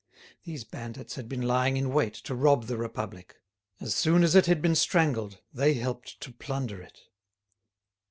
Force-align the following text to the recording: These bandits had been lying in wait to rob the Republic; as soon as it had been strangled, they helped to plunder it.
These 0.45 0.63
bandits 0.63 1.13
had 1.13 1.29
been 1.29 1.43
lying 1.43 1.77
in 1.77 1.93
wait 1.93 2.15
to 2.15 2.33
rob 2.33 2.63
the 2.65 2.75
Republic; 2.75 3.37
as 3.79 3.93
soon 3.93 4.23
as 4.23 4.33
it 4.33 4.47
had 4.47 4.59
been 4.59 4.73
strangled, 4.73 5.41
they 5.53 5.75
helped 5.75 6.19
to 6.21 6.31
plunder 6.31 6.81
it. 6.81 7.01